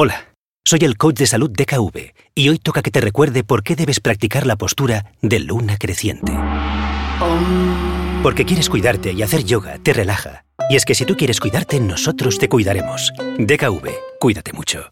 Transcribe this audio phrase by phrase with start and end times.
[0.00, 0.28] Hola,
[0.64, 3.98] soy el coach de salud DKV y hoy toca que te recuerde por qué debes
[3.98, 6.32] practicar la postura de luna creciente.
[8.22, 10.44] Porque quieres cuidarte y hacer yoga te relaja.
[10.70, 13.12] Y es que si tú quieres cuidarte, nosotros te cuidaremos.
[13.40, 13.88] DKV,
[14.20, 14.84] cuídate mucho.